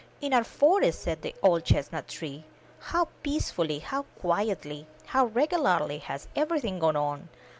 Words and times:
*'In 0.19 0.33
our 0.33 0.43
forest/* 0.43 0.97
said 1.03 1.21
the 1.21 1.35
old 1.43 1.63
chestnut 1.63 2.07
tree, 2.07 2.43
how 2.79 3.09
peacefully, 3.21 3.77
how 3.77 4.01
quietly, 4.19 4.87
how 5.05 5.27
regularly 5.27 5.99
has 5.99 6.27
everything 6.35 6.79
gone 6.79 6.95
on 6.95 7.29